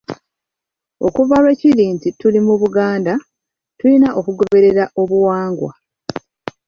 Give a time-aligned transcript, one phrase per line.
[1.07, 3.13] "Okuva lwe kiri nti tuli mu Buganda,
[3.79, 5.71] tulina okugoberera obuwangwa."